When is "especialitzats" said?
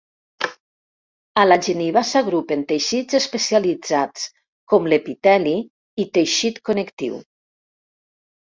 3.19-4.25